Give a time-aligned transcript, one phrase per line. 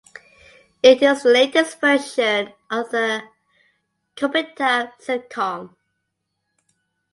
[0.81, 3.21] It is the latest version of the
[4.15, 5.75] Kopitiam sitcom.